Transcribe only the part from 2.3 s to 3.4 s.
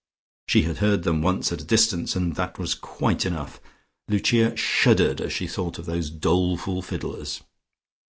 that was quite